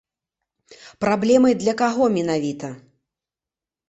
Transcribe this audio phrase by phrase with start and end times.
[1.03, 2.67] Праблемай для каго менавіта?